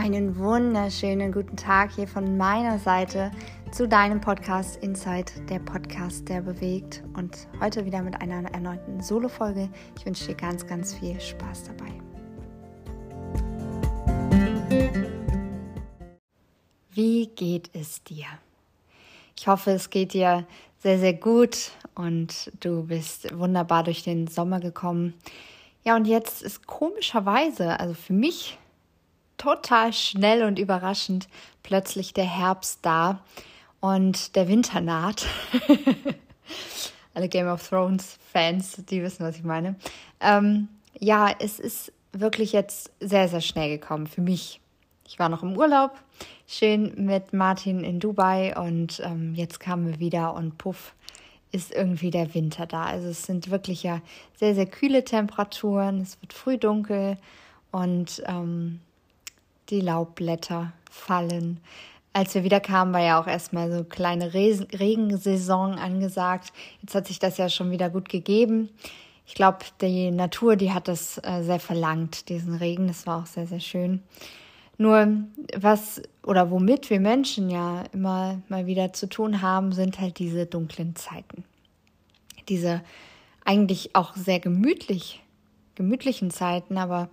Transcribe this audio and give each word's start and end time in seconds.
Einen 0.00 0.38
wunderschönen 0.38 1.32
guten 1.32 1.56
Tag 1.56 1.90
hier 1.92 2.06
von 2.06 2.36
meiner 2.36 2.78
Seite 2.78 3.32
zu 3.72 3.88
deinem 3.88 4.20
Podcast 4.20 4.76
Inside, 4.80 5.24
der 5.50 5.58
Podcast, 5.58 6.28
der 6.28 6.40
bewegt. 6.40 7.02
Und 7.16 7.48
heute 7.60 7.84
wieder 7.84 8.00
mit 8.02 8.20
einer 8.20 8.48
erneuten 8.52 9.02
Solo-Folge. 9.02 9.68
Ich 9.98 10.06
wünsche 10.06 10.28
dir 10.28 10.36
ganz, 10.36 10.64
ganz 10.64 10.94
viel 10.94 11.20
Spaß 11.20 11.64
dabei. 11.64 11.90
Wie 16.92 17.26
geht 17.34 17.68
es 17.72 18.04
dir? 18.04 18.26
Ich 19.36 19.48
hoffe, 19.48 19.72
es 19.72 19.90
geht 19.90 20.12
dir 20.12 20.46
sehr, 20.78 21.00
sehr 21.00 21.14
gut 21.14 21.72
und 21.96 22.52
du 22.60 22.84
bist 22.84 23.36
wunderbar 23.36 23.82
durch 23.82 24.04
den 24.04 24.28
Sommer 24.28 24.60
gekommen. 24.60 25.14
Ja, 25.82 25.96
und 25.96 26.06
jetzt 26.06 26.40
ist 26.44 26.68
komischerweise, 26.68 27.80
also 27.80 27.94
für 27.94 28.12
mich 28.12 28.58
total 29.38 29.92
schnell 29.92 30.44
und 30.44 30.58
überraschend 30.58 31.28
plötzlich 31.62 32.12
der 32.12 32.26
Herbst 32.26 32.80
da 32.82 33.20
und 33.80 34.36
der 34.36 34.48
Winter 34.48 34.80
naht. 34.80 35.26
Alle 37.14 37.28
Game 37.28 37.48
of 37.48 37.66
Thrones 37.66 38.18
Fans, 38.32 38.82
die 38.88 39.02
wissen, 39.02 39.24
was 39.24 39.36
ich 39.36 39.44
meine. 39.44 39.76
Ähm, 40.20 40.68
ja, 40.98 41.34
es 41.38 41.58
ist 41.58 41.92
wirklich 42.12 42.52
jetzt 42.52 42.90
sehr, 43.00 43.28
sehr 43.28 43.40
schnell 43.40 43.70
gekommen 43.70 44.06
für 44.06 44.20
mich. 44.20 44.60
Ich 45.06 45.18
war 45.18 45.28
noch 45.28 45.42
im 45.42 45.56
Urlaub, 45.56 45.92
schön 46.46 46.92
mit 46.96 47.32
Martin 47.32 47.82
in 47.82 47.98
Dubai 47.98 48.54
und 48.56 49.00
ähm, 49.04 49.34
jetzt 49.34 49.58
kamen 49.58 49.88
wir 49.88 50.00
wieder 50.00 50.34
und 50.34 50.58
puff, 50.58 50.94
ist 51.50 51.72
irgendwie 51.72 52.10
der 52.10 52.34
Winter 52.34 52.66
da. 52.66 52.84
Also 52.84 53.08
es 53.08 53.22
sind 53.22 53.50
wirklich 53.50 53.82
ja 53.82 54.02
sehr, 54.34 54.54
sehr 54.54 54.66
kühle 54.66 55.04
Temperaturen, 55.04 56.02
es 56.02 56.20
wird 56.20 56.32
früh 56.34 56.58
dunkel 56.58 57.16
und 57.70 58.22
ähm, 58.26 58.80
die 59.70 59.80
Laubblätter 59.80 60.72
fallen. 60.90 61.60
Als 62.12 62.34
wir 62.34 62.44
wieder 62.44 62.60
kamen, 62.60 62.92
war 62.92 63.02
ja 63.02 63.20
auch 63.20 63.26
erstmal 63.26 63.70
so 63.70 63.84
kleine 63.84 64.34
Re 64.34 64.66
Regensaison 64.78 65.74
angesagt. 65.74 66.52
Jetzt 66.82 66.94
hat 66.94 67.06
sich 67.06 67.18
das 67.18 67.36
ja 67.36 67.48
schon 67.48 67.70
wieder 67.70 67.90
gut 67.90 68.08
gegeben. 68.08 68.70
Ich 69.26 69.34
glaube, 69.34 69.58
die 69.82 70.10
Natur, 70.10 70.56
die 70.56 70.72
hat 70.72 70.88
das 70.88 71.18
äh, 71.18 71.42
sehr 71.42 71.60
verlangt, 71.60 72.28
diesen 72.30 72.54
Regen. 72.54 72.88
Das 72.88 73.06
war 73.06 73.22
auch 73.22 73.26
sehr, 73.26 73.46
sehr 73.46 73.60
schön. 73.60 74.02
Nur 74.78 75.08
was 75.56 76.00
oder 76.22 76.50
womit 76.50 76.88
wir 76.88 77.00
Menschen 77.00 77.50
ja 77.50 77.84
immer 77.92 78.40
mal 78.48 78.66
wieder 78.66 78.92
zu 78.92 79.08
tun 79.08 79.42
haben, 79.42 79.72
sind 79.72 80.00
halt 80.00 80.18
diese 80.18 80.46
dunklen 80.46 80.96
Zeiten. 80.96 81.44
Diese 82.48 82.82
eigentlich 83.44 83.94
auch 83.94 84.14
sehr 84.14 84.40
gemütlich, 84.40 85.22
gemütlichen 85.74 86.30
Zeiten, 86.30 86.78
aber 86.78 87.10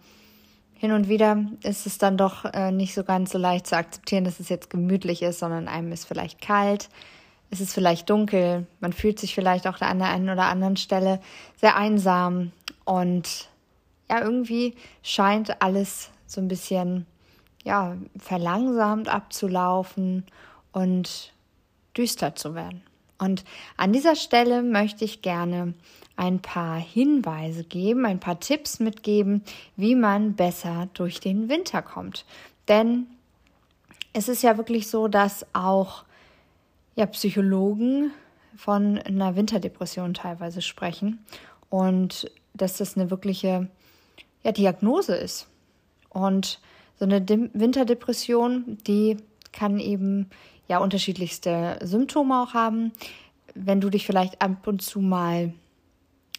hin 0.77 0.91
und 0.91 1.07
wieder 1.07 1.37
ist 1.63 1.85
es 1.85 1.97
dann 1.97 2.17
doch 2.17 2.45
äh, 2.45 2.71
nicht 2.71 2.93
so 2.93 3.03
ganz 3.03 3.31
so 3.31 3.37
leicht 3.37 3.67
zu 3.67 3.77
akzeptieren, 3.77 4.25
dass 4.25 4.39
es 4.39 4.49
jetzt 4.49 4.69
gemütlich 4.69 5.21
ist, 5.21 5.39
sondern 5.39 5.67
einem 5.67 5.91
ist 5.91 6.05
vielleicht 6.05 6.41
kalt, 6.41 6.89
es 7.49 7.61
ist 7.61 7.73
vielleicht 7.73 8.09
dunkel, 8.09 8.67
man 8.79 8.91
fühlt 8.91 9.19
sich 9.19 9.33
vielleicht 9.33 9.67
auch 9.67 9.79
an 9.81 9.99
der 9.99 10.09
einen 10.09 10.29
oder 10.29 10.45
anderen 10.45 10.77
Stelle 10.77 11.19
sehr 11.55 11.75
einsam 11.75 12.51
und 12.83 13.49
ja, 14.09 14.21
irgendwie 14.21 14.75
scheint 15.03 15.61
alles 15.61 16.09
so 16.27 16.41
ein 16.41 16.47
bisschen 16.47 17.05
ja, 17.63 17.95
verlangsamt 18.17 19.09
abzulaufen 19.09 20.25
und 20.71 21.33
düster 21.97 22.35
zu 22.35 22.53
werden. 22.53 22.83
Und 23.17 23.45
an 23.77 23.93
dieser 23.93 24.15
Stelle 24.15 24.61
möchte 24.61 25.05
ich 25.05 25.21
gerne 25.21 25.73
ein 26.17 26.41
paar 26.41 26.77
Hinweise 26.77 27.63
geben, 27.63 28.05
ein 28.05 28.19
paar 28.19 28.39
Tipps 28.39 28.79
mitgeben, 28.79 29.43
wie 29.75 29.95
man 29.95 30.33
besser 30.33 30.87
durch 30.93 31.19
den 31.19 31.49
Winter 31.49 31.81
kommt. 31.81 32.25
Denn 32.67 33.07
es 34.13 34.29
ist 34.29 34.43
ja 34.43 34.57
wirklich 34.57 34.89
so, 34.89 35.07
dass 35.07 35.45
auch 35.53 36.05
ja, 36.95 37.05
Psychologen 37.07 38.11
von 38.55 38.97
einer 38.99 39.35
Winterdepression 39.35 40.13
teilweise 40.13 40.61
sprechen 40.61 41.19
und 41.69 42.31
dass 42.53 42.77
das 42.77 42.95
eine 42.95 43.11
wirkliche 43.11 43.67
ja, 44.43 44.51
Diagnose 44.53 45.15
ist. 45.15 45.47
Und 46.09 46.61
so 46.97 47.03
eine 47.03 47.27
Winterdepression, 47.27 48.77
die 48.87 49.17
kann 49.51 49.79
eben 49.79 50.29
ja 50.67 50.79
unterschiedlichste 50.79 51.79
Symptome 51.83 52.41
auch 52.41 52.53
haben. 52.53 52.91
Wenn 53.53 53.81
du 53.81 53.89
dich 53.89 54.05
vielleicht 54.05 54.41
ab 54.41 54.67
und 54.67 54.81
zu 54.81 54.99
mal 54.99 55.53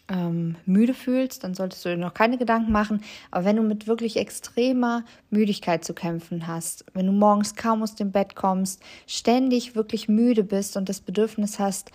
ähm, 0.09 0.55
müde 0.65 0.93
fühlst, 0.93 1.43
dann 1.43 1.53
solltest 1.53 1.83
du 1.83 1.89
dir 1.89 1.97
noch 1.97 2.13
keine 2.13 2.37
Gedanken 2.37 2.71
machen. 2.71 3.03
Aber 3.31 3.45
wenn 3.45 3.55
du 3.55 3.63
mit 3.63 3.87
wirklich 3.87 4.17
extremer 4.17 5.03
Müdigkeit 5.29 5.83
zu 5.83 5.93
kämpfen 5.93 6.47
hast, 6.47 6.85
wenn 6.93 7.05
du 7.05 7.11
morgens 7.11 7.55
kaum 7.55 7.83
aus 7.83 7.95
dem 7.95 8.11
Bett 8.11 8.35
kommst, 8.35 8.81
ständig 9.05 9.75
wirklich 9.75 10.07
müde 10.07 10.43
bist 10.43 10.77
und 10.77 10.89
das 10.89 11.01
Bedürfnis 11.01 11.59
hast 11.59 11.91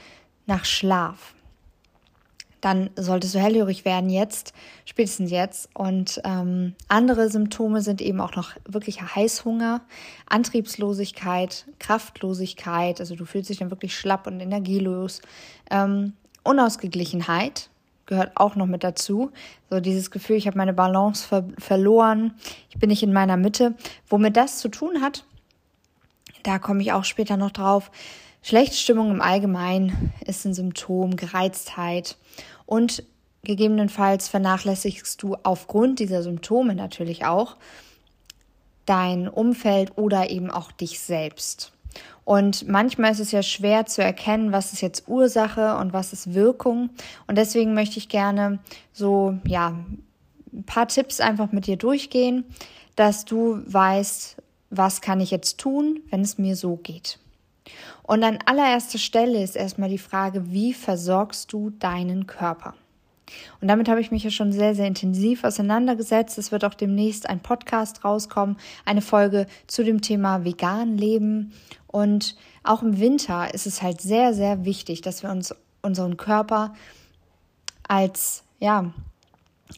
nach 0.46 0.64
Schlaf, 0.64 1.34
dann 2.62 2.90
solltest 2.96 3.34
du 3.34 3.40
hellhörig 3.40 3.84
werden 3.84 4.08
jetzt, 4.08 4.54
spätestens 4.84 5.30
jetzt. 5.30 5.68
Und 5.74 6.22
ähm, 6.24 6.74
andere 6.88 7.28
Symptome 7.28 7.82
sind 7.82 8.00
eben 8.00 8.20
auch 8.20 8.36
noch 8.36 8.52
wirklicher 8.66 9.14
Heißhunger, 9.14 9.82
Antriebslosigkeit, 10.26 11.66
Kraftlosigkeit, 11.80 13.00
also 13.00 13.16
du 13.16 13.26
fühlst 13.26 13.50
dich 13.50 13.58
dann 13.58 13.70
wirklich 13.70 13.96
schlapp 13.96 14.26
und 14.26 14.40
energielos, 14.40 15.20
ähm, 15.70 16.14
Unausgeglichenheit, 16.44 17.68
gehört 18.06 18.32
auch 18.36 18.54
noch 18.54 18.66
mit 18.66 18.84
dazu. 18.84 19.32
So 19.68 19.80
dieses 19.80 20.12
Gefühl, 20.12 20.36
ich 20.36 20.46
habe 20.46 20.56
meine 20.56 20.72
Balance 20.72 21.26
ver 21.26 21.44
verloren, 21.58 22.34
ich 22.70 22.78
bin 22.78 22.90
nicht 22.90 23.02
in 23.02 23.12
meiner 23.12 23.36
Mitte. 23.36 23.74
Womit 24.08 24.36
das 24.36 24.58
zu 24.58 24.68
tun 24.68 25.00
hat, 25.02 25.24
da 26.44 26.60
komme 26.60 26.82
ich 26.82 26.92
auch 26.92 27.04
später 27.04 27.36
noch 27.36 27.50
drauf. 27.50 27.90
Schlechte 28.44 28.76
Stimmung 28.76 29.12
im 29.12 29.20
Allgemeinen 29.20 30.12
ist 30.26 30.44
ein 30.44 30.52
Symptom, 30.52 31.14
Gereiztheit 31.14 32.16
und 32.72 33.02
gegebenenfalls 33.42 34.28
vernachlässigst 34.28 35.22
du 35.22 35.36
aufgrund 35.42 35.98
dieser 35.98 36.22
Symptome 36.22 36.74
natürlich 36.74 37.26
auch 37.26 37.56
dein 38.86 39.28
Umfeld 39.28 39.98
oder 39.98 40.30
eben 40.30 40.50
auch 40.50 40.72
dich 40.72 40.98
selbst. 40.98 41.74
Und 42.24 42.66
manchmal 42.66 43.12
ist 43.12 43.20
es 43.20 43.30
ja 43.30 43.42
schwer 43.42 43.84
zu 43.84 44.02
erkennen, 44.02 44.52
was 44.52 44.72
ist 44.72 44.80
jetzt 44.80 45.06
Ursache 45.06 45.76
und 45.76 45.92
was 45.92 46.14
ist 46.14 46.32
Wirkung. 46.32 46.88
Und 47.26 47.36
deswegen 47.36 47.74
möchte 47.74 47.98
ich 47.98 48.08
gerne 48.08 48.58
so, 48.94 49.36
ja, 49.46 49.76
ein 50.50 50.64
paar 50.64 50.88
Tipps 50.88 51.20
einfach 51.20 51.52
mit 51.52 51.66
dir 51.66 51.76
durchgehen, 51.76 52.44
dass 52.96 53.26
du 53.26 53.60
weißt, 53.66 54.36
was 54.70 55.02
kann 55.02 55.20
ich 55.20 55.30
jetzt 55.30 55.58
tun, 55.58 56.00
wenn 56.08 56.22
es 56.22 56.38
mir 56.38 56.56
so 56.56 56.76
geht. 56.76 57.18
Und 58.02 58.24
an 58.24 58.38
allererster 58.46 58.98
Stelle 58.98 59.42
ist 59.42 59.56
erstmal 59.56 59.88
die 59.88 59.98
Frage, 59.98 60.50
wie 60.50 60.74
versorgst 60.74 61.52
du 61.52 61.70
deinen 61.70 62.26
Körper? 62.26 62.74
Und 63.60 63.68
damit 63.68 63.88
habe 63.88 64.00
ich 64.00 64.10
mich 64.10 64.24
ja 64.24 64.30
schon 64.30 64.52
sehr, 64.52 64.74
sehr 64.74 64.86
intensiv 64.86 65.44
auseinandergesetzt. 65.44 66.36
Es 66.38 66.52
wird 66.52 66.64
auch 66.64 66.74
demnächst 66.74 67.28
ein 67.28 67.40
Podcast 67.40 68.04
rauskommen, 68.04 68.56
eine 68.84 69.02
Folge 69.02 69.46
zu 69.66 69.84
dem 69.84 70.00
Thema 70.00 70.44
vegan 70.44 70.98
leben. 70.98 71.52
Und 71.86 72.36
auch 72.62 72.82
im 72.82 72.98
Winter 72.98 73.54
ist 73.54 73.66
es 73.66 73.82
halt 73.82 74.00
sehr, 74.00 74.34
sehr 74.34 74.64
wichtig, 74.64 75.00
dass 75.00 75.22
wir 75.22 75.30
uns 75.30 75.54
unseren 75.82 76.16
Körper 76.16 76.74
als, 77.88 78.44
ja, 78.58 78.92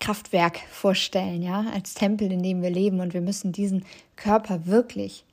Kraftwerk 0.00 0.58
vorstellen, 0.70 1.40
ja, 1.42 1.66
als 1.72 1.94
Tempel, 1.94 2.32
in 2.32 2.42
dem 2.42 2.62
wir 2.62 2.70
leben. 2.70 3.00
Und 3.00 3.14
wir 3.14 3.20
müssen 3.20 3.52
diesen 3.52 3.84
Körper 4.16 4.66
wirklich, 4.66 5.24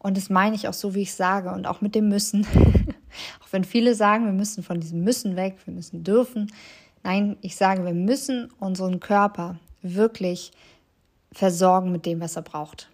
und 0.00 0.16
das 0.16 0.28
meine 0.28 0.56
ich 0.56 0.66
auch 0.66 0.74
so, 0.74 0.94
wie 0.94 1.02
ich 1.02 1.14
sage, 1.14 1.52
und 1.52 1.66
auch 1.66 1.80
mit 1.80 1.94
dem 1.94 2.08
Müssen, 2.08 2.44
auch 3.42 3.52
wenn 3.52 3.64
viele 3.64 3.94
sagen, 3.94 4.26
wir 4.26 4.32
müssen 4.32 4.64
von 4.64 4.80
diesem 4.80 5.04
Müssen 5.04 5.36
weg, 5.36 5.56
wir 5.64 5.72
müssen 5.72 6.02
dürfen, 6.02 6.50
Nein, 7.02 7.36
ich 7.40 7.56
sage, 7.56 7.84
wir 7.84 7.94
müssen 7.94 8.50
unseren 8.58 9.00
Körper 9.00 9.58
wirklich 9.82 10.52
versorgen 11.32 11.92
mit 11.92 12.04
dem, 12.04 12.20
was 12.20 12.36
er 12.36 12.42
braucht. 12.42 12.90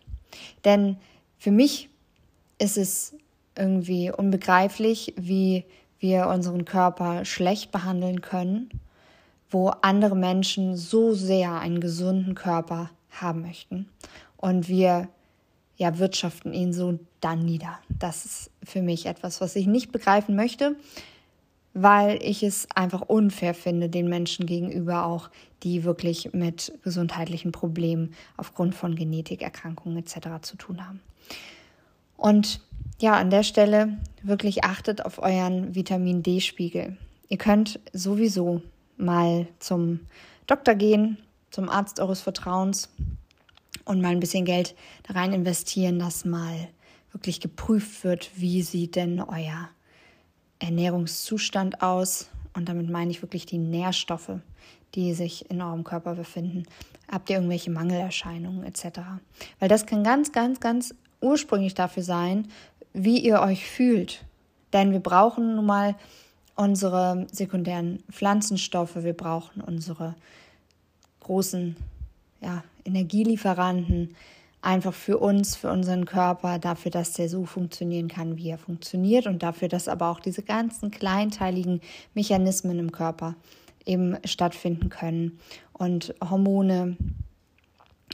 Denn 0.65 0.97
für 1.39 1.51
mich 1.51 1.89
ist 2.59 2.79
es 2.79 3.17
irgendwie 3.57 4.13
unbegreiflich, 4.13 5.15
wie 5.17 5.65
wir 5.99 6.29
unseren 6.29 6.65
Körper 6.65 7.25
schlecht 7.25 7.73
behandeln 7.73 8.21
können, 8.21 8.69
wo 9.51 9.69
andere 9.69 10.15
Menschen 10.15 10.77
so 10.77 11.15
sehr 11.15 11.59
einen 11.59 11.81
gesunden 11.81 12.35
Körper 12.35 12.91
haben 13.11 13.43
möchten. 13.43 13.89
Und 14.37 14.69
wir 14.69 15.09
ja, 15.77 15.99
wirtschaften 15.99 16.53
ihn 16.53 16.73
so 16.73 16.99
dann 17.21 17.45
nieder. 17.45 17.79
Das 17.89 18.25
ist 18.25 18.51
für 18.65 18.83
mich 18.83 19.07
etwas, 19.07 19.41
was 19.41 19.57
ich 19.57 19.67
nicht 19.67 19.93
begreifen 19.93 20.37
möchte 20.37 20.77
weil 21.79 22.19
ich 22.23 22.43
es 22.43 22.67
einfach 22.75 23.03
unfair 23.03 23.53
finde 23.53 23.91
den 23.91 24.09
Menschen 24.09 24.47
gegenüber 24.47 25.05
auch, 25.05 25.29
die 25.63 25.85
wirklich 25.85 26.33
mit 26.33 26.73
gesundheitlichen 26.83 27.53
Problemen 27.53 28.15
aufgrund 28.39 28.75
von 28.75 28.97
Genetikerkrankungen 28.97 29.99
etc. 29.99 30.41
zu 30.41 30.57
tun 30.57 30.87
haben. 30.87 31.01
Und 32.17 32.63
ja, 32.99 33.13
an 33.13 33.29
der 33.29 33.43
Stelle 33.43 33.99
wirklich 34.23 34.65
achtet 34.65 35.05
auf 35.05 35.19
euren 35.19 35.75
Vitamin 35.75 36.23
D-Spiegel. 36.23 36.97
Ihr 37.29 37.37
könnt 37.37 37.79
sowieso 37.93 38.63
mal 38.97 39.47
zum 39.59 40.01
Doktor 40.47 40.77
gehen, 40.77 41.19
zum 41.51 41.69
Arzt 41.69 42.01
eures 42.01 42.23
Vertrauens 42.23 42.89
und 43.87 44.03
mal 44.03 44.11
ein 44.11 44.21
bisschen 44.21 44.45
Geld 44.45 44.75
da 45.05 45.15
rein 45.15 45.33
investieren, 45.33 45.99
dass 45.99 46.27
mal 46.27 46.69
wirklich 47.13 47.41
geprüft 47.41 48.05
wird, 48.05 48.31
wie 48.37 48.61
sieht 48.61 48.97
denn 48.97 49.21
euer 49.21 49.71
Ernährungszustand 50.59 51.81
aus. 51.81 52.29
Und 52.53 52.69
damit 52.69 52.91
meine 52.91 53.11
ich 53.11 53.23
wirklich 53.23 53.47
die 53.47 53.59
Nährstoffe, 53.59 54.41
die 54.95 55.15
sich 55.15 55.51
in 55.51 55.63
eurem 55.63 55.85
Körper 55.85 56.15
befinden. 56.15 56.65
Habt 57.11 57.31
ihr 57.31 57.37
irgendwelche 57.37 57.71
Mangelerscheinungen 57.71 58.65
etc.? 58.65 59.01
Weil 59.61 59.69
das 59.69 59.87
kann 59.87 60.05
ganz, 60.05 60.33
ganz, 60.33 60.61
ganz 60.61 60.95
ursprünglich 61.21 61.75
dafür 61.75 62.03
sein, 62.03 62.49
wie 62.93 63.19
ihr 63.19 63.41
euch 63.41 63.67
fühlt. 63.67 64.25
Denn 64.73 64.93
wir 64.93 65.01
brauchen 65.01 65.57
nun 65.57 65.67
mal 65.67 65.95
unsere 66.57 67.27
sekundären 67.31 68.03
Pflanzenstoffe, 68.11 68.97
wir 68.97 69.13
brauchen 69.13 69.61
unsere 69.61 70.15
großen 71.21 71.77
ja, 72.41 72.65
Energielieferanten 72.87 74.15
einfach 74.63 74.95
für 74.95 75.19
uns, 75.19 75.55
für 75.55 75.71
unseren 75.71 76.07
Körper, 76.07 76.59
dafür, 76.59 76.91
dass 76.91 77.13
der 77.13 77.29
so 77.29 77.45
funktionieren 77.45 78.09
kann, 78.09 78.37
wie 78.37 78.51
er 78.51 78.59
funktioniert 78.59 79.27
und 79.27 79.43
dafür, 79.43 79.69
dass 79.69 79.89
aber 79.89 80.11
auch 80.11 80.21
diese 80.21 80.43
ganzen 80.43 80.91
kleinteiligen 80.91 81.81
Mechanismen 82.15 82.79
im 82.79 82.91
Körper 82.91 83.37
eben 83.85 84.17
stattfinden 84.25 84.89
können 84.89 85.39
und 85.73 86.15
Hormone 86.29 86.97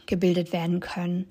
gebildet 0.06 0.52
werden 0.52 0.80
können, 0.80 1.26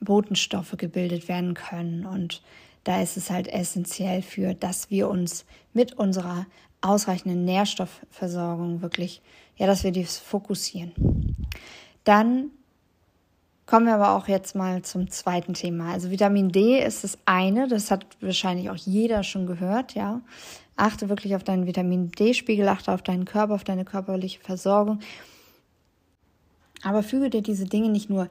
Botenstoffe 0.00 0.74
gebildet 0.76 1.28
werden 1.28 1.54
können 1.54 2.04
und 2.04 2.42
da 2.84 3.02
ist 3.02 3.16
es 3.16 3.30
halt 3.30 3.48
essentiell 3.48 4.22
für, 4.22 4.54
dass 4.54 4.90
wir 4.90 5.08
uns 5.08 5.44
mit 5.72 5.94
unserer 5.94 6.46
ausreichenden 6.82 7.44
Nährstoffversorgung 7.44 8.80
wirklich, 8.82 9.22
ja, 9.56 9.66
dass 9.66 9.82
wir 9.82 9.90
dies 9.90 10.18
fokussieren. 10.18 10.92
Dann 12.04 12.50
kommen 13.66 13.86
wir 13.86 13.94
aber 13.94 14.12
auch 14.12 14.28
jetzt 14.28 14.54
mal 14.54 14.82
zum 14.82 15.10
zweiten 15.10 15.54
Thema. 15.54 15.92
Also 15.92 16.10
Vitamin 16.10 16.50
D 16.50 16.82
ist 16.82 17.04
das 17.04 17.18
eine, 17.26 17.68
das 17.68 17.90
hat 17.90 18.06
wahrscheinlich 18.20 18.70
auch 18.70 18.76
jeder 18.76 19.22
schon 19.22 19.46
gehört, 19.46 19.94
ja. 19.94 20.20
Achte 20.76 21.08
wirklich 21.08 21.34
auf 21.34 21.42
deinen 21.42 21.66
Vitamin 21.66 22.10
D-Spiegel, 22.10 22.68
achte 22.68 22.92
auf 22.92 23.02
deinen 23.02 23.24
Körper, 23.24 23.54
auf 23.54 23.64
deine 23.64 23.84
körperliche 23.84 24.40
Versorgung. 24.40 25.00
Aber 26.82 27.02
füge 27.02 27.30
dir 27.30 27.42
diese 27.42 27.64
Dinge 27.64 27.88
nicht 27.88 28.10
nur 28.10 28.28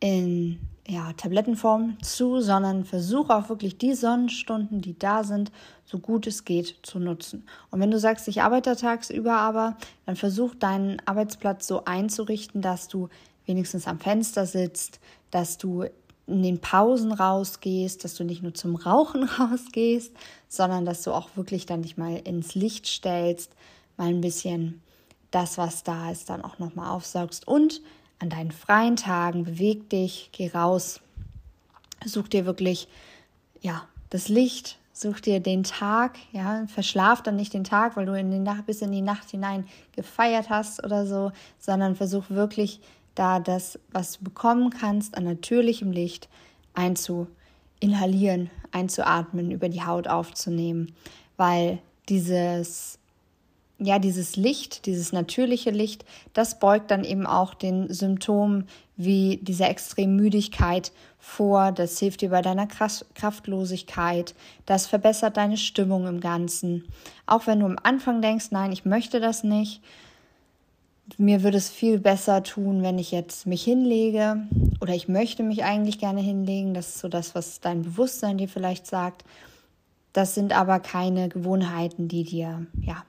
in 0.00 0.58
ja, 0.86 1.12
Tablettenform 1.14 1.98
zu, 2.02 2.40
sondern 2.40 2.84
versuche 2.84 3.34
auch 3.34 3.48
wirklich 3.48 3.78
die 3.78 3.94
Sonnenstunden, 3.94 4.80
die 4.80 4.98
da 4.98 5.24
sind, 5.24 5.50
so 5.84 5.98
gut 5.98 6.26
es 6.26 6.44
geht 6.44 6.78
zu 6.82 6.98
nutzen. 6.98 7.46
Und 7.70 7.80
wenn 7.80 7.90
du 7.90 7.98
sagst, 7.98 8.28
ich 8.28 8.42
arbeite 8.42 8.76
tagsüber 8.76 9.34
aber, 9.34 9.76
dann 10.04 10.16
versuch 10.16 10.54
deinen 10.54 11.00
Arbeitsplatz 11.06 11.66
so 11.66 11.84
einzurichten, 11.84 12.60
dass 12.60 12.88
du 12.88 13.08
wenigstens 13.46 13.86
am 13.86 14.00
Fenster 14.00 14.46
sitzt, 14.46 15.00
dass 15.30 15.58
du 15.58 15.84
in 16.26 16.42
den 16.42 16.60
Pausen 16.60 17.12
rausgehst, 17.12 18.04
dass 18.04 18.14
du 18.14 18.24
nicht 18.24 18.42
nur 18.42 18.54
zum 18.54 18.76
Rauchen 18.76 19.24
rausgehst, 19.38 20.12
sondern 20.48 20.84
dass 20.84 21.02
du 21.02 21.12
auch 21.12 21.36
wirklich 21.36 21.66
dann 21.66 21.82
dich 21.82 21.96
mal 21.96 22.16
ins 22.16 22.54
Licht 22.54 22.86
stellst, 22.86 23.52
mal 23.96 24.08
ein 24.08 24.20
bisschen 24.20 24.80
das, 25.30 25.58
was 25.58 25.82
da 25.82 26.10
ist, 26.10 26.30
dann 26.30 26.42
auch 26.42 26.58
nochmal 26.58 26.90
aufsaugst. 26.90 27.46
Und 27.46 27.82
an 28.18 28.30
deinen 28.30 28.52
freien 28.52 28.96
Tagen 28.96 29.44
beweg 29.44 29.90
dich, 29.90 30.30
geh 30.32 30.48
raus, 30.48 31.00
such 32.04 32.28
dir 32.28 32.46
wirklich, 32.46 32.88
ja, 33.60 33.86
das 34.10 34.28
Licht, 34.28 34.78
such 34.92 35.20
dir 35.20 35.40
den 35.40 35.64
Tag, 35.64 36.18
ja, 36.32 36.66
verschlaf 36.68 37.22
dann 37.22 37.36
nicht 37.36 37.52
den 37.52 37.64
Tag, 37.64 37.96
weil 37.96 38.06
du 38.06 38.16
in 38.16 38.30
die 38.30 38.38
Nacht, 38.38 38.66
bis 38.66 38.80
in 38.80 38.92
die 38.92 39.02
Nacht 39.02 39.30
hinein 39.30 39.66
gefeiert 39.92 40.50
hast 40.50 40.84
oder 40.84 41.06
so, 41.06 41.32
sondern 41.58 41.96
versuch 41.96 42.30
wirklich 42.30 42.80
da 43.14 43.40
das, 43.40 43.78
was 43.90 44.18
du 44.18 44.24
bekommen 44.24 44.70
kannst, 44.70 45.16
an 45.16 45.24
natürlichem 45.24 45.92
Licht 45.92 46.28
einzuinhalieren, 46.74 48.50
einzuatmen, 48.72 49.50
über 49.50 49.68
die 49.68 49.84
Haut 49.84 50.08
aufzunehmen, 50.08 50.92
weil 51.36 51.78
dieses 52.08 52.98
ja, 53.78 53.98
dieses 53.98 54.36
Licht, 54.36 54.86
dieses 54.86 55.12
natürliche 55.12 55.70
Licht, 55.70 56.04
das 56.32 56.58
beugt 56.58 56.90
dann 56.90 57.04
eben 57.04 57.26
auch 57.26 57.54
den 57.54 57.92
Symptomen 57.92 58.68
wie 58.96 59.38
dieser 59.42 59.68
extremen 59.68 60.14
Müdigkeit 60.14 60.92
vor. 61.18 61.72
Das 61.72 61.98
hilft 61.98 62.20
dir 62.20 62.30
bei 62.30 62.40
deiner 62.40 62.68
Kraftlosigkeit. 62.68 64.34
Das 64.64 64.86
verbessert 64.86 65.36
deine 65.36 65.56
Stimmung 65.56 66.06
im 66.06 66.20
Ganzen. 66.20 66.84
Auch 67.26 67.46
wenn 67.46 67.60
du 67.60 67.66
am 67.66 67.78
Anfang 67.82 68.22
denkst, 68.22 68.46
nein, 68.50 68.70
ich 68.70 68.84
möchte 68.84 69.18
das 69.18 69.42
nicht. 69.42 69.82
Mir 71.18 71.42
würde 71.42 71.58
es 71.58 71.68
viel 71.68 71.98
besser 71.98 72.42
tun, 72.42 72.82
wenn 72.82 72.98
ich 72.98 73.10
jetzt 73.10 73.46
mich 73.46 73.62
hinlege 73.62 74.46
oder 74.80 74.94
ich 74.94 75.06
möchte 75.06 75.42
mich 75.42 75.62
eigentlich 75.62 75.98
gerne 75.98 76.20
hinlegen. 76.20 76.72
Das 76.72 76.88
ist 76.88 76.98
so 77.00 77.08
das, 77.08 77.34
was 77.34 77.60
dein 77.60 77.82
Bewusstsein 77.82 78.38
dir 78.38 78.48
vielleicht 78.48 78.86
sagt. 78.86 79.24
Das 80.14 80.34
sind 80.34 80.56
aber 80.56 80.80
keine 80.80 81.28
Gewohnheiten, 81.28 82.08
die 82.08 82.24
dir 82.24 82.66
ja 82.80 83.04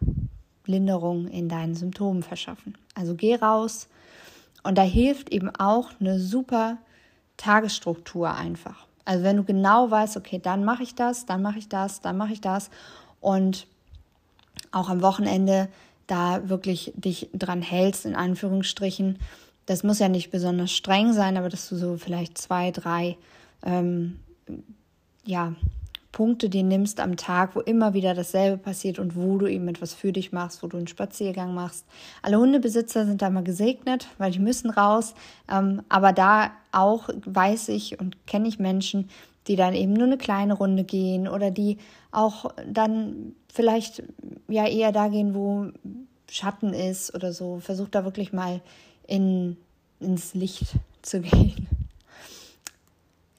Linderung 0.65 1.27
in 1.27 1.47
deinen 1.47 1.75
Symptomen 1.75 2.23
verschaffen. 2.23 2.77
Also 2.95 3.15
geh 3.15 3.35
raus 3.35 3.87
und 4.63 4.77
da 4.77 4.81
hilft 4.81 5.29
eben 5.31 5.49
auch 5.55 5.91
eine 5.99 6.19
super 6.19 6.77
Tagesstruktur 7.37 8.33
einfach. 8.33 8.87
Also 9.05 9.23
wenn 9.23 9.37
du 9.37 9.43
genau 9.43 9.89
weißt, 9.91 10.17
okay, 10.17 10.39
dann 10.41 10.65
mache 10.65 10.83
ich 10.83 10.95
das, 10.95 11.25
dann 11.25 11.41
mache 11.41 11.59
ich 11.59 11.69
das, 11.69 12.01
dann 12.01 12.17
mache 12.17 12.33
ich 12.33 12.41
das 12.41 12.69
und 13.21 13.67
auch 14.71 14.89
am 14.89 15.01
Wochenende 15.01 15.69
da 16.07 16.49
wirklich 16.49 16.93
dich 16.95 17.29
dran 17.33 17.61
hältst, 17.61 18.05
in 18.05 18.15
Anführungsstrichen. 18.15 19.19
Das 19.65 19.83
muss 19.83 19.99
ja 19.99 20.09
nicht 20.09 20.31
besonders 20.31 20.71
streng 20.71 21.13
sein, 21.13 21.37
aber 21.37 21.49
dass 21.49 21.67
du 21.69 21.75
so 21.75 21.97
vielleicht 21.97 22.37
zwei, 22.37 22.71
drei 22.71 23.17
ähm, 23.63 24.19
ja, 25.25 25.53
Punkte 26.15 26.49
dir 26.49 26.63
nimmst 26.63 27.01
am 27.01 27.17
Tag, 27.17 27.57
wo 27.57 27.59
immer 27.59 27.93
wieder 27.93 28.13
dasselbe 28.13 28.57
passiert 28.57 28.99
und 28.99 29.17
wo 29.17 29.37
du 29.37 29.47
eben 29.47 29.67
etwas 29.67 29.93
für 29.93 30.13
dich 30.13 30.31
machst, 30.31 30.63
wo 30.63 30.67
du 30.67 30.77
einen 30.77 30.87
Spaziergang 30.87 31.53
machst. 31.53 31.85
Alle 32.21 32.37
Hundebesitzer 32.39 33.05
sind 33.05 33.21
da 33.21 33.29
mal 33.29 33.43
gesegnet, 33.43 34.07
weil 34.17 34.31
die 34.31 34.39
müssen 34.39 34.69
raus. 34.69 35.13
Ähm, 35.51 35.81
aber 35.89 36.13
da 36.13 36.51
auch 36.71 37.09
weiß 37.25 37.67
ich 37.67 37.99
und 37.99 38.25
kenne 38.27 38.47
ich 38.47 38.59
Menschen, 38.59 39.09
die 39.47 39.55
dann 39.55 39.73
eben 39.73 39.93
nur 39.93 40.07
eine 40.07 40.17
kleine 40.17 40.53
Runde 40.53 40.83
gehen 40.83 41.27
oder 41.27 41.51
die 41.51 41.77
auch 42.11 42.51
dann 42.67 43.35
vielleicht 43.51 44.03
ja 44.47 44.67
eher 44.67 44.91
da 44.91 45.07
gehen, 45.07 45.35
wo 45.35 45.71
Schatten 46.29 46.73
ist 46.73 47.13
oder 47.13 47.33
so. 47.33 47.59
Versuch 47.59 47.89
da 47.89 48.03
wirklich 48.03 48.33
mal 48.33 48.61
in, 49.07 49.57
ins 49.99 50.33
Licht 50.33 50.75
zu 51.01 51.21
gehen. 51.21 51.67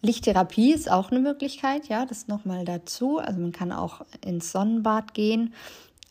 Lichttherapie 0.02 0.72
ist 0.72 0.90
auch 0.90 1.10
eine 1.10 1.20
Möglichkeit, 1.20 1.88
ja, 1.88 2.06
das 2.06 2.28
nochmal 2.28 2.64
dazu. 2.64 3.18
Also 3.18 3.40
man 3.40 3.52
kann 3.52 3.72
auch 3.72 4.02
ins 4.24 4.52
Sonnenbad 4.52 5.14
gehen. 5.14 5.52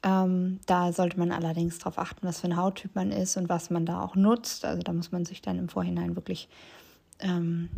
Ähm, 0.03 0.59
da 0.65 0.91
sollte 0.91 1.17
man 1.17 1.31
allerdings 1.31 1.79
darauf 1.79 1.97
achten, 1.97 2.27
was 2.27 2.41
für 2.41 2.47
ein 2.47 2.57
Hauttyp 2.57 2.93
man 2.93 3.11
ist 3.11 3.37
und 3.37 3.47
was 3.47 3.69
man 3.69 3.85
da 3.85 4.03
auch 4.03 4.15
nutzt. 4.15 4.65
Also 4.65 4.83
da 4.83 4.91
muss 4.91 5.11
man 5.11 5.25
sich 5.25 5.41
dann 5.41 5.57
im 5.57 5.69
Vorhinein 5.69 6.15
wirklich 6.15 6.49
ähm, 7.19 7.69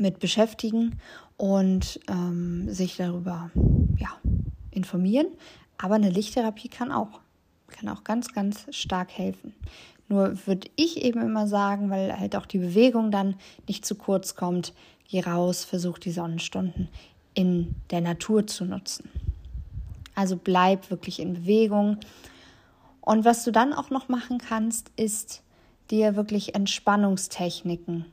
mit 0.00 0.18
beschäftigen 0.18 1.00
und 1.36 2.00
ähm, 2.08 2.68
sich 2.72 2.96
darüber 2.96 3.50
ja, 3.96 4.08
informieren. 4.70 5.28
Aber 5.78 5.94
eine 5.94 6.10
Lichttherapie 6.10 6.68
kann 6.68 6.92
auch, 6.92 7.20
kann 7.68 7.88
auch 7.88 8.04
ganz, 8.04 8.32
ganz 8.32 8.66
stark 8.70 9.10
helfen. 9.10 9.54
Nur 10.08 10.46
würde 10.46 10.68
ich 10.76 11.04
eben 11.04 11.20
immer 11.20 11.46
sagen, 11.46 11.90
weil 11.90 12.18
halt 12.18 12.34
auch 12.34 12.46
die 12.46 12.58
Bewegung 12.58 13.10
dann 13.10 13.36
nicht 13.66 13.84
zu 13.84 13.94
kurz 13.94 14.34
kommt, 14.34 14.72
geh 15.08 15.20
raus, 15.20 15.64
versuch 15.64 15.98
die 15.98 16.10
Sonnenstunden 16.10 16.88
in 17.34 17.74
der 17.90 18.00
Natur 18.00 18.46
zu 18.46 18.64
nutzen. 18.64 19.10
Also 20.14 20.36
bleib 20.36 20.90
wirklich 20.90 21.20
in 21.20 21.34
Bewegung. 21.34 21.98
Und 23.00 23.24
was 23.24 23.44
du 23.44 23.52
dann 23.52 23.72
auch 23.72 23.90
noch 23.90 24.08
machen 24.08 24.38
kannst, 24.38 24.90
ist 24.96 25.42
dir 25.90 26.16
wirklich 26.16 26.54
Entspannungstechniken 26.54 28.06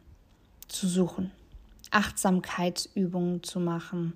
zu 0.68 0.88
suchen, 0.88 1.32
Achtsamkeitsübungen 1.96 3.42
zu 3.44 3.60
machen, 3.60 4.14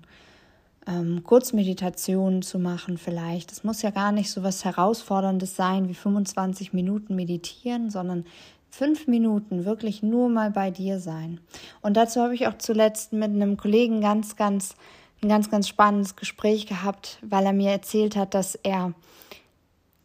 ähm, 0.86 1.22
Kurzmeditationen 1.24 2.42
zu 2.42 2.58
machen 2.58 2.98
vielleicht. 2.98 3.52
Es 3.52 3.64
muss 3.64 3.82
ja 3.82 3.90
gar 3.90 4.12
nicht 4.12 4.30
so 4.30 4.42
was 4.42 4.64
Herausforderndes 4.64 5.56
sein 5.56 5.88
wie 5.88 5.94
25 5.94 6.72
Minuten 6.72 7.14
meditieren, 7.16 7.90
sondern 7.90 8.24
fünf 8.70 9.06
Minuten 9.06 9.64
wirklich 9.64 10.02
nur 10.02 10.28
mal 10.28 10.50
bei 10.50 10.70
dir 10.70 11.00
sein. 11.00 11.40
Und 11.82 11.96
dazu 11.96 12.20
habe 12.20 12.34
ich 12.34 12.46
auch 12.46 12.58
zuletzt 12.58 13.12
mit 13.12 13.30
einem 13.30 13.56
Kollegen 13.56 14.00
ganz, 14.00 14.36
ganz, 14.36 14.74
ein 15.22 15.28
ganz, 15.28 15.50
ganz 15.50 15.68
spannendes 15.68 16.16
Gespräch 16.16 16.66
gehabt, 16.66 17.18
weil 17.22 17.44
er 17.44 17.52
mir 17.52 17.70
erzählt 17.70 18.16
hat, 18.16 18.34
dass 18.34 18.54
er 18.54 18.94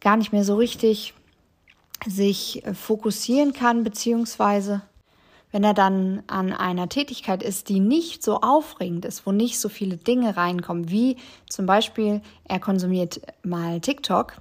gar 0.00 0.16
nicht 0.16 0.32
mehr 0.32 0.44
so 0.44 0.56
richtig 0.56 1.14
sich 2.06 2.62
fokussieren 2.74 3.52
kann, 3.52 3.82
beziehungsweise 3.82 4.82
wenn 5.56 5.64
er 5.64 5.72
dann 5.72 6.22
an 6.26 6.52
einer 6.52 6.90
Tätigkeit 6.90 7.42
ist, 7.42 7.70
die 7.70 7.80
nicht 7.80 8.22
so 8.22 8.42
aufregend 8.42 9.06
ist, 9.06 9.24
wo 9.24 9.32
nicht 9.32 9.58
so 9.58 9.70
viele 9.70 9.96
Dinge 9.96 10.36
reinkommen, 10.36 10.90
wie 10.90 11.16
zum 11.48 11.64
Beispiel 11.64 12.20
er 12.44 12.60
konsumiert 12.60 13.22
mal 13.42 13.80
TikTok 13.80 14.34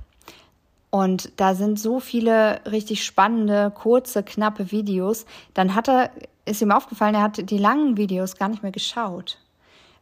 Und 0.89 1.31
da 1.37 1.55
sind 1.55 1.79
so 1.79 2.01
viele 2.01 2.59
richtig 2.69 3.05
spannende, 3.05 3.71
kurze, 3.73 4.23
knappe 4.23 4.73
Videos. 4.73 5.25
Dann 5.53 5.73
hat 5.73 5.87
er, 5.87 6.11
ist 6.43 6.61
ihm 6.61 6.73
aufgefallen, 6.73 7.15
er 7.15 7.21
hat 7.21 7.49
die 7.49 7.59
langen 7.59 7.95
Videos 7.95 8.35
gar 8.35 8.49
nicht 8.49 8.61
mehr 8.61 8.73
geschaut 8.73 9.39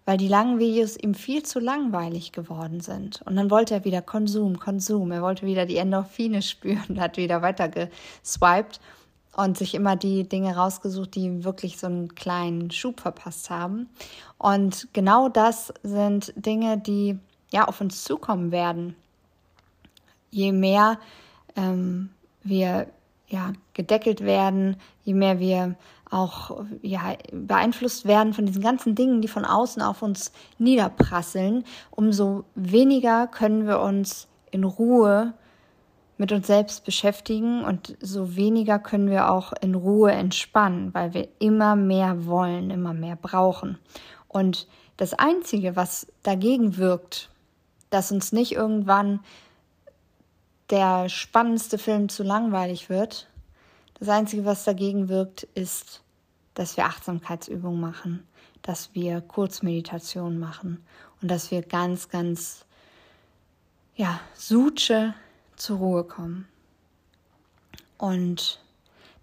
weil 0.05 0.17
die 0.17 0.27
langen 0.27 0.59
Videos 0.59 0.97
ihm 0.97 1.13
viel 1.13 1.43
zu 1.43 1.61
langweilig 1.61 2.33
geworden 2.33 2.81
sind. 2.81 3.21
Und 3.23 3.37
dann 3.37 3.49
wollte 3.49 3.73
er 3.73 3.85
wieder 3.85 4.01
Konsum, 4.01 4.59
Konsum. 4.59 5.13
Er 5.13 5.21
wollte 5.21 5.45
wieder 5.45 5.65
die 5.65 5.77
Endorphine 5.77 6.41
spüren, 6.41 6.99
hat 6.99 7.15
wieder 7.15 7.41
weiter 7.41 7.69
geswiped 7.69 8.81
und 9.35 9.57
sich 9.57 9.73
immer 9.73 9.95
die 9.95 10.27
Dinge 10.27 10.55
rausgesucht, 10.55 11.15
die 11.15 11.43
wirklich 11.43 11.79
so 11.79 11.87
einen 11.87 12.15
kleinen 12.15 12.71
Schub 12.71 13.01
verpasst 13.01 13.49
haben. 13.49 13.89
Und 14.37 14.87
genau 14.93 15.29
das 15.29 15.73
sind 15.83 16.33
Dinge, 16.35 16.77
die 16.77 17.17
ja 17.51 17.67
auf 17.67 17.81
uns 17.81 18.03
zukommen 18.03 18.51
werden. 18.51 18.95
Je 20.29 20.51
mehr 20.51 20.99
ähm, 21.55 22.09
wir 22.43 22.87
ja 23.27 23.53
gedeckelt 23.73 24.21
werden, 24.21 24.77
je 25.03 25.13
mehr 25.13 25.39
wir 25.39 25.75
auch 26.09 26.63
ja, 26.83 27.15
beeinflusst 27.31 28.05
werden 28.05 28.33
von 28.33 28.45
diesen 28.45 28.61
ganzen 28.61 28.93
Dingen, 28.93 29.21
die 29.21 29.27
von 29.27 29.45
außen 29.45 29.81
auf 29.81 30.03
uns 30.03 30.31
niederprasseln, 30.59 31.63
umso 31.89 32.43
weniger 32.53 33.25
können 33.27 33.65
wir 33.65 33.79
uns 33.79 34.27
in 34.51 34.63
Ruhe 34.63 35.33
mit 36.17 36.31
uns 36.31 36.47
selbst 36.47 36.85
beschäftigen 36.85 37.63
und 37.63 37.97
so 37.99 38.35
weniger 38.35 38.79
können 38.79 39.09
wir 39.09 39.31
auch 39.31 39.53
in 39.61 39.75
Ruhe 39.75 40.11
entspannen, 40.11 40.93
weil 40.93 41.13
wir 41.13 41.27
immer 41.39 41.75
mehr 41.75 42.25
wollen, 42.25 42.69
immer 42.69 42.93
mehr 42.93 43.15
brauchen. 43.15 43.79
Und 44.27 44.67
das 44.97 45.13
Einzige, 45.13 45.75
was 45.75 46.07
dagegen 46.21 46.77
wirkt, 46.77 47.29
dass 47.89 48.11
uns 48.11 48.31
nicht 48.31 48.53
irgendwann 48.53 49.19
der 50.69 51.09
spannendste 51.09 51.77
Film 51.77 52.09
zu 52.09 52.23
langweilig 52.23 52.89
wird, 52.89 53.27
das 53.99 54.09
Einzige, 54.09 54.45
was 54.45 54.63
dagegen 54.63 55.09
wirkt, 55.09 55.43
ist 55.55 56.03
dass 56.53 56.77
wir 56.77 56.85
Achtsamkeitsübungen 56.85 57.79
machen, 57.79 58.27
dass 58.61 58.93
wir 58.93 59.21
Kurzmeditation 59.21 60.37
machen 60.39 60.85
und 61.21 61.29
dass 61.29 61.51
wir 61.51 61.61
ganz, 61.61 62.09
ganz, 62.09 62.65
ja, 63.95 64.19
suche 64.33 65.13
zur 65.55 65.77
Ruhe 65.77 66.03
kommen. 66.03 66.47
Und 67.97 68.59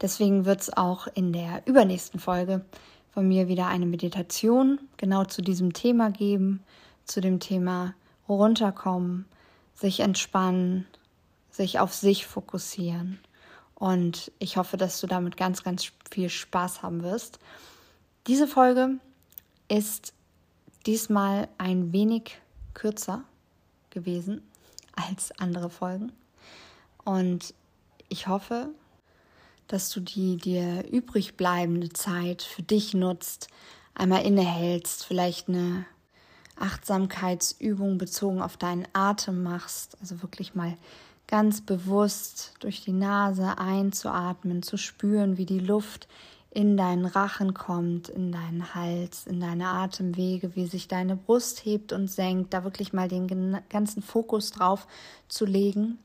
deswegen 0.01 0.45
wird 0.45 0.63
es 0.63 0.77
auch 0.77 1.07
in 1.07 1.33
der 1.33 1.63
übernächsten 1.67 2.21
Folge 2.21 2.65
von 3.13 3.27
mir 3.27 3.49
wieder 3.49 3.67
eine 3.67 3.87
Meditation 3.87 4.81
genau 4.97 5.25
zu 5.25 5.43
diesem 5.43 5.73
Thema 5.73 6.11
geben, 6.11 6.63
zu 7.05 7.21
dem 7.21 7.41
Thema 7.41 7.95
runterkommen, 8.29 9.27
sich 9.75 10.01
entspannen, 10.01 10.87
sich 11.51 11.79
auf 11.81 11.93
sich 11.93 12.27
fokussieren. 12.27 13.19
Und 13.75 14.31
ich 14.39 14.57
hoffe, 14.57 14.77
dass 14.77 15.01
du 15.01 15.07
damit 15.07 15.37
ganz, 15.37 15.63
ganz 15.63 15.91
viel 16.11 16.29
Spaß 16.29 16.83
haben 16.83 17.03
wirst. 17.03 17.39
Diese 18.27 18.47
Folge 18.47 18.99
ist 19.69 20.13
diesmal 20.87 21.49
ein 21.59 21.93
wenig 21.93 22.39
kürzer 22.75 23.25
gewesen 23.91 24.43
als 24.95 25.33
andere 25.39 25.71
Folgen. 25.71 26.13
Und 27.04 27.54
ich 28.09 28.26
hoffe, 28.26 28.71
dass 29.69 29.90
du 29.90 30.00
die 30.00 30.37
dir 30.37 30.85
übrig 30.90 31.37
bleibende 31.37 31.90
Zeit 31.90 32.42
für 32.42 32.62
dich 32.62 32.92
nutzt, 32.92 33.49
einmal 33.95 34.23
innehältst, 34.23 35.04
vielleicht 35.04 35.49
eine 35.49 35.87
Achtsamkeitsübung 36.57 37.97
bezogen 37.97 38.42
auf 38.42 38.57
deinen 38.57 38.87
Atem 38.92 39.42
machst, 39.42 39.97
also 40.00 40.23
wirklich 40.23 40.54
mal 40.54 40.76
ganz 41.26 41.61
bewusst 41.61 42.54
durch 42.61 42.83
die 42.83 42.92
Nase 42.92 43.59
einzuatmen, 43.59 44.62
zu 44.62 44.76
spüren, 44.76 45.38
wie 45.38 45.47
die 45.47 45.61
Luft 45.61 46.09
in 46.50 46.76
deinen 46.76 47.07
Rachen 47.07 47.54
kommt, 47.54 48.09
in 48.09 48.33
deinen 48.33 48.75
Hals, 48.75 49.28
in 49.28 49.38
deine 49.38 49.69
Atemwege, 49.69 50.57
wie 50.57 50.66
sich 50.66 50.88
deine 50.88 51.14
Brust 51.14 51.64
hebt 51.64 51.92
und 51.92 52.11
senkt, 52.11 52.52
da 52.52 52.64
wirklich 52.64 52.92
mal 52.92 53.07
den 53.07 53.59
ganzen 53.69 54.02
Fokus 54.02 54.50
drauf 54.50 54.88
zu 55.28 55.45
legen 55.45 55.99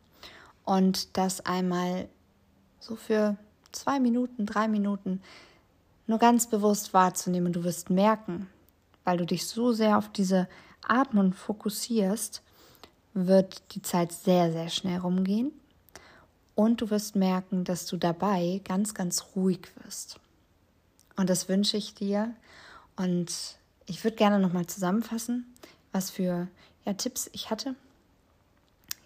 und 0.65 1.17
das 1.17 1.45
einmal 1.45 2.09
so 2.79 2.95
für 2.95 3.37
zwei 3.71 3.99
Minuten, 3.99 4.45
drei 4.45 4.67
Minuten 4.67 5.21
nur 6.07 6.19
ganz 6.19 6.47
bewusst 6.47 6.93
wahrzunehmen. 6.93 7.53
Du 7.53 7.63
wirst 7.63 7.89
merken, 7.89 8.47
weil 9.03 9.17
du 9.17 9.25
dich 9.25 9.47
so 9.47 9.71
sehr 9.71 9.97
auf 9.97 10.11
diese 10.11 10.47
Atmung 10.87 11.33
fokussierst, 11.33 12.41
wird 13.13 13.63
die 13.73 13.81
Zeit 13.81 14.11
sehr, 14.11 14.51
sehr 14.51 14.69
schnell 14.69 14.99
rumgehen 14.99 15.51
und 16.55 16.81
du 16.81 16.89
wirst 16.89 17.15
merken, 17.15 17.63
dass 17.63 17.85
du 17.85 17.97
dabei 17.97 18.61
ganz, 18.63 18.93
ganz 18.93 19.25
ruhig 19.35 19.71
wirst. 19.83 20.19
Und 21.17 21.29
das 21.29 21.47
wünsche 21.49 21.77
ich 21.77 21.93
dir. 21.93 22.33
Und 22.95 23.57
ich 23.85 24.03
würde 24.03 24.17
gerne 24.17 24.39
nochmal 24.39 24.65
zusammenfassen, 24.65 25.53
was 25.91 26.09
für 26.09 26.47
ja, 26.85 26.93
Tipps 26.93 27.29
ich 27.33 27.49
hatte. 27.49 27.75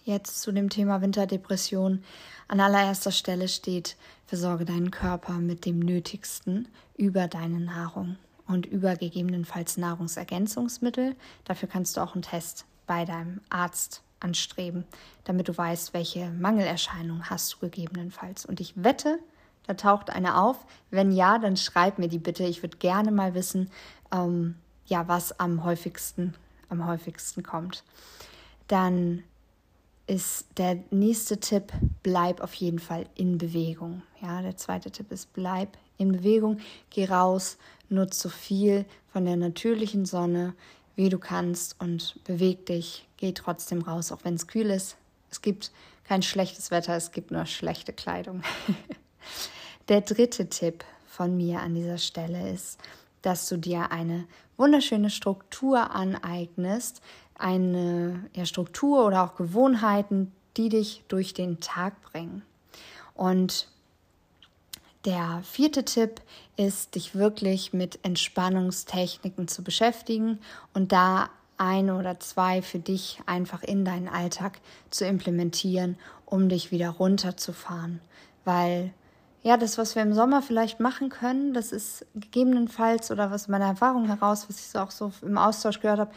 Jetzt 0.06 0.42
zu 0.42 0.52
dem 0.52 0.70
Thema 0.70 1.02
Winterdepression. 1.02 2.04
An 2.48 2.60
allererster 2.60 3.12
Stelle 3.12 3.48
steht, 3.48 3.96
versorge 4.26 4.66
deinen 4.66 4.92
Körper 4.92 5.34
mit 5.34 5.66
dem 5.66 5.80
Nötigsten 5.80 6.68
über 6.98 7.28
deine 7.28 7.60
Nahrung 7.60 8.18
und 8.48 8.66
über 8.66 8.96
gegebenenfalls 8.96 9.78
Nahrungsergänzungsmittel. 9.78 11.16
Dafür 11.46 11.70
kannst 11.70 11.96
du 11.96 12.02
auch 12.02 12.16
einen 12.16 12.24
Test 12.24 12.66
bei 12.88 13.06
deinem 13.06 13.42
Arzt 13.50 14.02
anstreben, 14.20 14.84
damit 15.26 15.48
du 15.48 15.58
weißt, 15.58 15.94
welche 15.94 16.32
Mangelerscheinungen 16.32 17.30
hast 17.30 17.54
du 17.54 17.58
gegebenenfalls. 17.60 18.46
Und 18.46 18.60
ich 18.60 18.74
wette, 18.84 19.20
da 19.68 19.76
taucht 19.76 20.10
eine 20.10 20.42
auf. 20.42 20.66
Wenn 20.90 21.12
ja, 21.12 21.38
dann 21.38 21.56
schreib 21.56 22.00
mir 22.00 22.08
die 22.08 22.18
bitte. 22.18 22.44
Ich 22.44 22.64
würde 22.64 22.78
gerne 22.78 23.12
mal 23.12 23.34
wissen, 23.36 23.70
ähm, 24.12 24.56
ja, 24.88 25.08
was 25.08 25.40
am 25.40 25.64
häufigsten, 25.64 26.34
am 26.70 26.88
häufigsten 26.88 27.44
kommt. 27.44 27.84
Dann 28.68 29.24
ist 30.10 30.48
der 30.58 30.80
nächste 30.90 31.40
Tipp, 31.40 31.72
bleib 32.02 32.42
auf 32.42 32.56
jeden 32.56 32.80
Fall 32.80 33.06
in 33.14 33.38
Bewegung. 33.38 34.02
Ja, 34.22 34.42
der 34.42 34.58
zweite 34.58 34.90
Tipp 34.90 35.12
ist, 35.12 35.32
bleib 35.34 35.78
in 35.98 36.12
Bewegung, 36.12 36.60
geh 36.90 37.06
raus, 37.06 37.58
nutze 37.90 38.22
so 38.22 38.30
viel 38.30 38.86
von 39.14 39.26
der 39.26 39.36
natürlichen 39.36 40.08
Sonne, 40.08 40.56
wie 40.96 41.10
du 41.10 41.20
kannst 41.20 41.80
und 41.80 42.22
beweg 42.24 42.66
dich. 42.66 43.08
Geh 43.18 43.34
trotzdem 43.34 43.84
raus, 43.84 44.12
auch 44.12 44.24
wenn 44.24 44.34
es 44.34 44.48
kühl 44.48 44.72
ist. 44.72 44.98
Es 45.30 45.44
gibt 45.44 45.72
kein 46.06 46.24
schlechtes 46.24 46.72
Wetter, 46.72 46.96
es 46.96 47.12
gibt 47.12 47.30
nur 47.30 47.46
schlechte 47.46 47.94
Kleidung. 47.94 48.42
Der 49.90 50.02
dritte 50.02 50.50
Tipp 50.50 50.84
von 51.06 51.38
mir 51.38 51.60
an 51.60 51.76
dieser 51.76 52.00
Stelle 52.00 52.52
ist, 52.52 52.80
dass 53.22 53.48
du 53.48 53.58
dir 53.58 53.92
eine 53.92 54.26
wunderschöne 54.58 55.10
Struktur 55.10 55.92
aneignest, 55.92 57.02
eine 57.40 58.26
ja, 58.36 58.46
Struktur 58.46 59.06
oder 59.06 59.24
auch 59.24 59.36
Gewohnheiten, 59.36 60.32
die 60.58 60.70
dich 60.70 61.04
durch 61.08 61.34
den 61.34 61.60
Tag 61.60 62.02
bringen. 62.02 62.44
Und 63.16 63.68
der 65.06 65.42
vierte 65.44 65.86
Tipp 65.86 66.22
ist, 66.58 66.96
dich 66.96 67.16
wirklich 67.16 67.72
mit 67.74 68.00
Entspannungstechniken 68.04 69.48
zu 69.48 69.64
beschäftigen 69.64 70.40
und 70.74 70.92
da 70.92 71.30
ein 71.58 71.90
oder 71.90 72.20
zwei 72.20 72.62
für 72.62 72.80
dich 72.80 73.20
einfach 73.26 73.64
in 73.64 73.86
deinen 73.86 74.08
Alltag 74.08 74.60
zu 74.90 75.06
implementieren, 75.06 75.98
um 76.26 76.50
dich 76.50 76.72
wieder 76.72 76.90
runterzufahren. 76.90 78.02
Weil 78.46 78.94
ja, 79.42 79.56
das, 79.56 79.78
was 79.78 79.96
wir 79.96 80.02
im 80.02 80.14
Sommer 80.14 80.42
vielleicht 80.42 80.80
machen 80.80 81.10
können, 81.10 81.54
das 81.54 81.72
ist 81.72 82.06
gegebenenfalls 82.16 83.10
oder 83.10 83.32
was 83.32 83.48
meiner 83.48 83.68
Erfahrung 83.68 84.08
heraus, 84.08 84.46
was 84.50 84.60
ich 84.60 84.68
so 84.68 84.80
auch 84.80 84.92
so 84.92 85.14
im 85.22 85.38
Austausch 85.38 85.80
gehört 85.80 86.00
habe, 86.00 86.12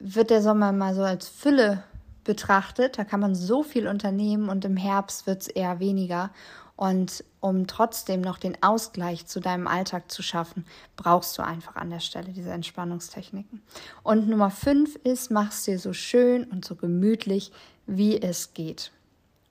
wird 0.00 0.30
der 0.30 0.42
Sommer 0.42 0.72
mal 0.72 0.94
so 0.94 1.02
als 1.02 1.28
Fülle 1.28 1.82
betrachtet. 2.24 2.98
Da 2.98 3.04
kann 3.04 3.20
man 3.20 3.34
so 3.34 3.62
viel 3.62 3.86
unternehmen 3.86 4.48
und 4.48 4.64
im 4.64 4.76
Herbst 4.76 5.26
wird 5.26 5.42
es 5.42 5.48
eher 5.48 5.80
weniger. 5.80 6.30
Und 6.76 7.22
um 7.40 7.66
trotzdem 7.68 8.20
noch 8.20 8.38
den 8.38 8.60
Ausgleich 8.62 9.26
zu 9.26 9.38
deinem 9.38 9.68
Alltag 9.68 10.10
zu 10.10 10.22
schaffen, 10.22 10.66
brauchst 10.96 11.38
du 11.38 11.42
einfach 11.42 11.76
an 11.76 11.90
der 11.90 12.00
Stelle 12.00 12.32
diese 12.32 12.50
Entspannungstechniken. 12.50 13.62
Und 14.02 14.28
Nummer 14.28 14.50
fünf 14.50 14.96
ist, 14.96 15.30
mach 15.30 15.50
es 15.50 15.62
dir 15.62 15.78
so 15.78 15.92
schön 15.92 16.44
und 16.44 16.64
so 16.64 16.74
gemütlich, 16.74 17.52
wie 17.86 18.20
es 18.20 18.54
geht. 18.54 18.90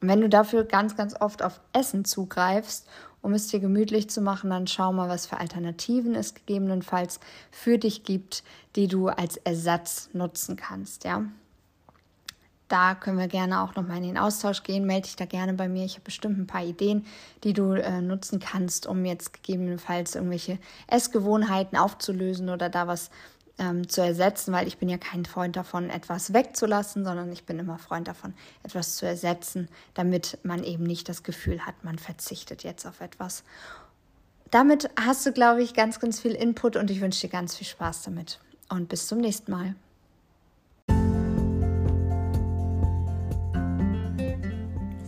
Und 0.01 0.09
wenn 0.09 0.19
du 0.19 0.27
dafür 0.27 0.65
ganz, 0.65 0.97
ganz 0.97 1.15
oft 1.19 1.43
auf 1.43 1.61
Essen 1.71 2.03
zugreifst, 2.03 2.89
um 3.23 3.33
es 3.33 3.47
dir 3.47 3.59
gemütlich 3.59 4.09
zu 4.11 4.21
machen, 4.21 4.51
dann 4.51 4.67
schau 4.67 4.93
mal, 4.93 5.09
was 5.09 5.25
für 5.25 5.39
Alternativen 5.39 6.13
es 6.13 6.35
gegebenenfalls 6.35 7.19
für 7.49 7.79
dich 7.79 8.03
gibt, 8.03 8.43
die 8.75 8.87
du 8.87 9.07
als 9.07 9.37
Ersatz 9.37 10.09
nutzen 10.13 10.55
kannst, 10.55 11.05
ja 11.05 11.25
da 12.73 12.95
können 12.95 13.19
wir 13.19 13.27
gerne 13.27 13.61
auch 13.61 13.75
nochmal 13.75 13.97
in 13.97 14.03
den 14.03 14.17
Austausch 14.17 14.63
gehen. 14.63 14.87
Melde 14.87 15.03
dich 15.03 15.15
da 15.15 15.25
gerne 15.25 15.53
bei 15.53 15.67
mir. 15.67 15.85
Ich 15.85 15.93
habe 15.93 16.05
bestimmt 16.05 16.39
ein 16.39 16.47
paar 16.47 16.63
Ideen, 16.63 17.05
die 17.43 17.53
du 17.53 17.73
äh, 17.73 18.01
nutzen 18.01 18.39
kannst, 18.39 18.87
um 18.87 19.05
jetzt 19.05 19.31
gegebenenfalls 19.31 20.15
irgendwelche 20.15 20.57
Essgewohnheiten 20.87 21.77
aufzulösen 21.77 22.49
oder 22.49 22.69
da 22.69 22.87
was 22.87 23.11
ähm, 23.57 23.88
zu 23.88 24.01
ersetzen, 24.01 24.53
weil 24.53 24.67
ich 24.67 24.77
bin 24.77 24.89
ja 24.89 24.98
kein 24.98 25.25
Freund 25.25 25.55
davon, 25.55 25.89
etwas 25.89 26.33
wegzulassen, 26.33 27.05
sondern 27.05 27.31
ich 27.31 27.45
bin 27.45 27.60
immer 27.60 27.77
Freund 27.77 28.07
davon, 28.07 28.33
etwas 28.63 28.95
zu 28.95 29.05
ersetzen, 29.05 29.69
damit 29.93 30.39
man 30.43 30.63
eben 30.63 30.83
nicht 30.83 31.07
das 31.10 31.24
Gefühl 31.24 31.65
hat, 31.65 31.83
man 31.83 32.00
verzichtet 32.00 32.63
jetzt 32.63 32.86
auf 32.86 33.01
etwas. 33.01 33.43
Damit 34.51 34.89
hast 35.00 35.25
du, 35.25 35.31
glaube 35.31 35.63
ich, 35.63 35.74
ganz, 35.74 36.00
ganz 36.00 36.19
viel 36.19 36.33
Input 36.33 36.75
und 36.75 36.91
ich 36.91 37.01
wünsche 37.01 37.22
dir 37.22 37.29
ganz 37.29 37.55
viel 37.55 37.67
Spaß 37.67 38.03
damit. 38.03 38.39
Und 38.69 38.89
bis 38.89 39.07
zum 39.07 39.19
nächsten 39.19 39.51
Mal. 39.51 39.75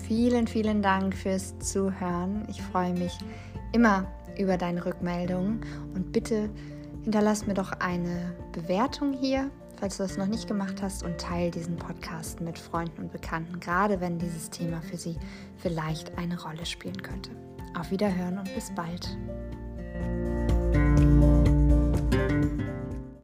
Vielen, 0.07 0.47
vielen 0.47 0.81
Dank 0.81 1.15
fürs 1.15 1.57
Zuhören. 1.59 2.47
Ich 2.49 2.61
freue 2.61 2.93
mich 2.93 3.17
immer 3.71 4.05
über 4.37 4.57
deine 4.57 4.85
Rückmeldungen 4.85 5.61
und 5.93 6.11
bitte 6.11 6.49
hinterlass 7.05 7.45
mir 7.45 7.53
doch 7.53 7.71
eine 7.79 8.35
Bewertung 8.51 9.13
hier, 9.13 9.51
falls 9.79 9.97
du 9.97 10.03
das 10.03 10.17
noch 10.17 10.25
nicht 10.25 10.47
gemacht 10.47 10.81
hast 10.81 11.03
und 11.03 11.19
teile 11.19 11.51
diesen 11.51 11.77
Podcast 11.77 12.41
mit 12.41 12.57
Freunden 12.57 13.03
und 13.03 13.11
Bekannten, 13.11 13.59
gerade 13.59 14.01
wenn 14.01 14.17
dieses 14.17 14.49
Thema 14.49 14.81
für 14.81 14.97
sie 14.97 15.15
vielleicht 15.57 16.17
eine 16.17 16.41
Rolle 16.41 16.65
spielen 16.65 17.01
könnte. 17.01 17.29
Auf 17.77 17.91
Wiederhören 17.91 18.39
und 18.39 18.53
bis 18.55 18.71
bald. 18.73 19.15